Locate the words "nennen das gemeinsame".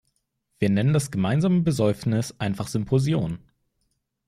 0.71-1.61